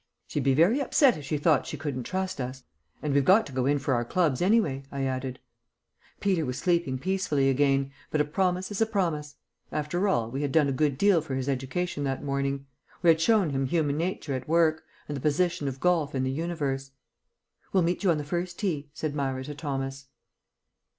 [0.25, 2.63] "She'd be very upset if she thought she couldn't trust us.
[3.03, 5.39] And we've got to go in for our clubs, anyway," I added.
[6.19, 9.35] Peter was sleeping peacefully again, but a promise is a promise.
[9.71, 12.65] After all, we had done a good deal for his education that morning.
[13.03, 16.31] We had shown him human nature at work, and the position of golf in the
[16.31, 16.93] universe.
[17.71, 20.07] "We'll meet you on the first tee," said Myra to Thomas.